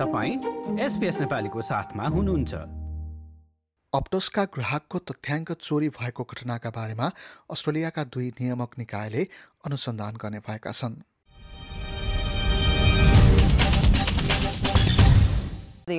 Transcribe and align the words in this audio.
तपाईँ 0.00 0.34
एसपिएस 0.80 1.20
नेपालीको 1.20 1.60
साथमा 1.60 2.04
हुनुहुन्छ। 2.08 2.54
अप्टोसका 3.92 4.44
ग्राहकको 4.44 4.98
तथ्याङ्क 4.98 5.52
चोरी 5.52 5.88
भएको 5.88 6.24
घटनाका 6.24 6.70
बारेमा 6.70 7.08
अस्ट्रेलियाका 7.50 8.04
दुई 8.04 8.28
नियामक 8.40 8.78
निकायले 8.78 9.22
अनुसन्धान 9.66 10.16
गर्ने 10.16 10.38
भएका 10.38 10.72
छन्। 10.72 10.96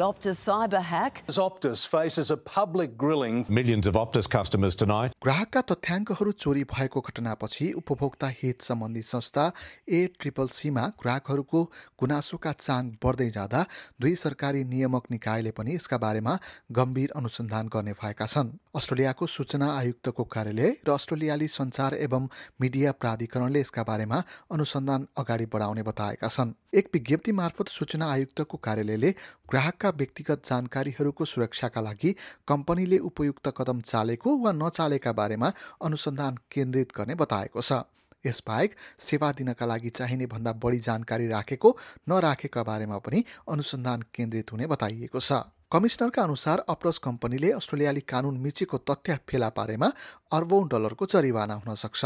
Optus 0.02 0.38
cyber 0.40 0.82
hack. 0.82 1.24
As 1.28 1.38
Optus 1.38 1.88
faces 1.88 2.32
a 2.32 2.38
public 2.38 2.98
grilling. 2.98 3.46
Millions 3.50 3.86
of 3.86 3.94
Optus 3.96 4.28
customers 4.28 4.76
tonight. 4.76 5.14
ग्राहकका 5.24 5.62
तथ्याङ्कहरू 5.72 6.32
चोरी 6.34 6.64
भएको 6.66 7.02
घटनापछि 7.02 7.72
उपभोक्ता 7.74 8.28
हित 8.38 8.62
सम्बन्धी 8.62 9.02
संस्था 9.04 9.46
ए 9.90 10.00
ट्रिपल 10.20 10.48
सीमा 10.58 10.86
ग्राहकहरूको 11.02 11.62
गुनासोका 12.02 12.52
चाङ 12.60 12.90
बढ्दै 13.04 13.30
जाँदा 13.38 13.66
दुई 14.02 14.16
सरकारी 14.24 14.64
नियामक 14.72 15.12
निकायले 15.12 15.52
पनि 15.60 15.76
यसका 15.76 15.98
बारेमा 16.06 16.38
गम्भीर 16.80 17.12
अनुसन्धान 17.16 17.68
गर्ने 17.76 17.94
भएका 18.02 18.26
छन् 18.28 18.50
अस्ट्रेलियाको 18.76 19.28
सूचना 19.28 19.68
आयुक्तको 19.76 20.24
कार्यालय 20.34 20.76
र 20.88 20.92
अस्ट्रेलियाली 20.92 21.48
सञ्चार 21.50 22.00
एवं 22.08 22.28
मिडिया 22.62 22.92
प्राधिकरणले 23.02 23.62
यसका 23.62 23.84
बारेमा 23.84 24.24
अनुसन्धान 24.58 25.08
अगाडि 25.18 25.46
बढाउने 25.54 25.84
बताएका 25.84 26.28
छन् 26.30 26.58
एक 26.74 26.90
विज्ञप्ति 26.94 27.32
मार्फत 27.34 27.68
सूचना 27.70 28.12
आयुक्तको 28.12 28.58
कार्यालयले 28.66 29.14
ग्राहकका 29.52 29.91
व्यक्तिगत 29.92 30.42
जानकारीहरूको 30.46 31.26
सुरक्षाका 31.26 31.82
लागि 31.82 32.16
कम्पनीले 32.48 32.98
उपयुक्त 33.10 33.54
कदम 33.58 33.82
चालेको 33.84 34.38
वा 34.38 34.52
नचालेका 34.54 35.12
बारेमा 35.14 35.52
अनुसन्धान 35.82 36.38
केन्द्रित 36.52 36.94
गर्ने 36.98 37.16
बताएको 37.16 37.62
छ। 37.62 37.82
यसबाहेक 38.26 38.76
सेवा 39.00 39.32
दिनका 39.32 39.66
लागि 39.66 39.90
चाहिने 39.92 40.26
भन्दा 40.26 40.52
बढी 40.64 40.80
जानकारी 40.80 41.28
राखेको 41.28 41.70
नराखेका 42.10 42.64
बारेमा 42.64 42.98
पनि 42.98 43.24
अनुसन्धान 43.50 44.04
केन्द्रित 44.14 44.52
हुने 44.52 44.68
बताइएको 44.68 45.20
छ। 45.20 45.42
कमिसनरका 45.72 46.24
अनुसार 46.24 46.64
अप्रोस 46.70 46.98
कम्पनीले 46.98 47.50
अस्ट्रेलियाली 47.52 48.00
कानुन 48.04 48.38
मिचेको 48.38 48.78
तथ्य 48.90 49.16
फेला 49.24 49.48
पारेमा 49.50 49.88
अर्बौं 50.32 50.68
डलरको 50.68 51.06
जरिवाना 51.06 51.56
हुन 51.56 51.76
सक्छ। 51.76 52.04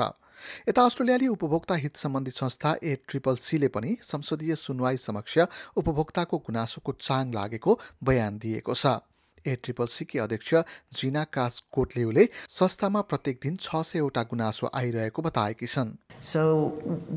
यता 0.70 0.82
अस्ट्रेलियाली 0.84 1.28
उपभोक्ता 1.28 1.76
हित 1.76 1.96
सम्बन्धी 1.98 2.32
संस्था 2.32 2.76
ए 2.84 2.96
ट्रिपल 3.08 3.36
सीले 3.42 3.68
पनि 3.74 3.96
संसदीय 4.04 4.56
सुनवाई 4.56 4.98
समक्ष 5.00 5.38
उपभोक्ताको 5.78 6.38
गुनासोको 6.46 6.92
चाङ 7.02 7.34
लागेको 7.34 7.80
बयान 8.06 8.38
दिएको 8.38 8.74
छ। 8.76 9.02
ए 9.47 9.55
ट्रिपल 9.65 9.87
सीकी 9.87 10.19
अध्यक्ष 10.19 10.55
जिना 11.01 11.25
कास 11.33 11.63
कोटलेउले 11.73 12.29
संस्थामा 12.59 13.01
प्रत्येक 13.13 13.39
दिन 13.43 13.57
छ 13.67 13.83
सयवटा 13.91 14.23
गुनासो 14.33 14.71
आइरहेको 14.83 15.23
बताएकी 15.29 15.67
छन् 15.75 15.97
So 16.21 16.41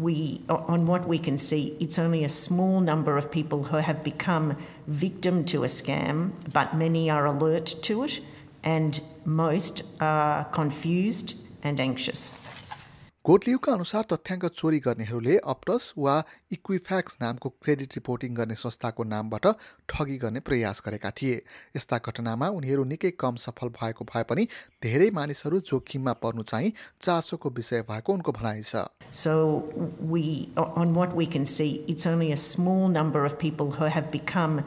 we, 0.02 0.42
on 0.50 0.86
what 0.86 1.08
we 1.08 1.18
can 1.20 1.38
see, 1.38 1.76
it's 1.86 2.00
only 2.00 2.24
a 2.24 2.30
small 2.30 2.80
number 2.80 3.18
of 3.18 3.30
people 3.32 3.64
who 3.64 3.82
have 3.88 4.02
become 4.06 4.56
victim 4.88 5.44
to 5.54 5.66
a 5.66 5.68
scam, 5.68 6.22
but 6.54 6.74
many 6.84 7.10
are 7.10 7.26
alert 7.26 7.74
to 7.90 8.06
it, 8.06 8.22
and 8.64 9.02
most 9.26 9.84
are 10.00 10.46
confused 10.60 11.36
and 11.64 11.82
anxious. 11.82 12.24
कोटलियुका 13.25 13.73
अनुसार 13.73 14.05
तथ्याङ्क 14.11 14.45
चोरी 14.49 14.79
गर्नेहरूले 14.81 15.37
अप्टस 15.53 15.93
वा 15.99 16.13
इक्विफ्याक्स 16.53 17.17
नामको 17.23 17.49
credit 17.65 17.95
reporting 17.97 18.35
गर्ने 18.35 18.55
संस्थाको 18.61 19.05
नामबाट 19.05 19.47
ठगी 19.93 20.17
गर्ने 20.23 20.41
प्रयास 20.47 20.83
गरेका 20.87 21.11
थिए 21.19 21.35
यस्ता 21.77 21.99
घटनामा 22.11 22.49
उनीहरू 22.59 22.85
निकै 22.93 23.11
कम 23.25 23.43
सफल 23.43 23.73
भएको 23.75 24.07
भए 24.13 24.23
पनि 24.31 24.47
धेरै 24.87 25.11
मानिसहरू 25.19 25.61
जोखिममा 25.71 26.15
पर्नु 26.25 26.47
चाहिँ 26.53 26.73
चासोको 27.03 27.51
विषय 27.59 27.83
भएको 27.91 28.17
उनको 28.19 28.33
भनाइ 28.39 28.63
छ 28.71 28.87
So 29.23 29.35
we, 30.15 30.25
on 30.57 30.95
what 30.95 31.17
we 31.21 31.27
can 31.35 31.47
see, 31.47 31.71
it's 31.95 32.07
only 32.07 32.31
a 32.33 32.41
small 32.41 32.89
number 32.95 33.25
of 33.25 33.39
people 33.39 33.73
who 33.79 33.91
have 33.97 34.11
become 34.13 34.61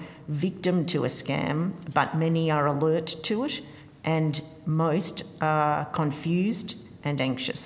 victim 0.44 0.86
to 0.94 1.06
a 1.06 1.14
scam, 1.20 1.70
but 1.94 2.18
many 2.24 2.50
are 2.52 2.66
alert 2.74 3.16
to 3.30 3.44
it, 3.46 3.62
and 4.16 4.42
most 4.82 5.24
are 5.54 5.86
confused 6.00 6.76
and 7.04 7.26
anxious. 7.28 7.66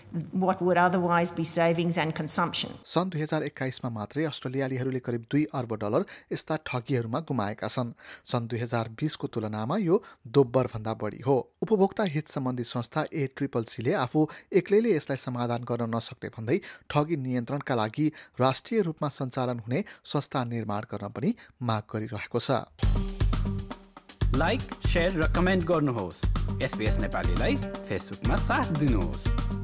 what 0.33 0.61
would 0.61 0.77
otherwise 0.77 1.31
be 1.31 1.43
savings 1.43 1.97
and 1.97 2.13
consumption. 2.13 2.71
सन् 2.85 3.09
दुई 3.09 3.21
हजार 3.21 3.43
एक्काइसमा 3.43 3.89
मात्रै 3.89 4.23
अस्ट्रेलियालीहरूले 4.25 4.99
करिब 4.99 5.25
दुई 5.31 5.43
अर्ब 5.53 5.75
dollar 5.83 6.05
यस्ता 6.33 6.55
ठगीहरूमा 6.67 7.19
गुमाएका 7.29 7.67
छन्। 7.67 7.93
सन् 8.25 8.47
दुई 8.47 8.59
हजार 8.59 8.89
बिसको 8.99 9.27
तुलनामा 9.27 9.77
यो 9.77 10.01
दोब्बरभन्दा 10.27 10.93
बढी 10.93 11.21
हो। 11.27 11.37
उपभोक्ता 11.61 12.03
हित 12.11 12.27
सम्बन्धी 12.27 12.63
संस्था 12.63 13.05
ए 13.13 13.27
ट्रिपल 13.35 13.63
सीले 13.71 13.93
आफू 14.03 14.27
एक्लैले 14.53 14.95
यसलाई 14.95 15.17
समाधान 15.17 15.63
गर्न 15.63 15.95
नसक्ने 15.95 16.29
भन्दै 16.37 16.59
ठगी 16.89 17.15
नियन्त्रणका 17.15 17.75
लागि 17.75 18.11
राष्ट्रिय 18.39 18.81
रूपमा 18.81 19.09
सञ्चालन 19.09 19.59
हुने 19.59 19.83
संस्था 20.05 20.43
निर्माण 20.43 20.91
गर्न 20.91 21.07
पनि 21.15 21.33
माग 21.63 21.83
गरिरहेको 21.93 22.39
छ। 22.39 22.51
लाइक 24.35 24.61
र 24.95 25.27
कमेन्ट 25.35 25.63
गर्नुहोस्। 25.65 26.23
एसपिएस 26.63 26.97
नेपालीलाई 26.99 27.55
फेसबुकमा 27.87 28.35
साथ 28.35 28.79
दिनुहोस्। 28.79 29.60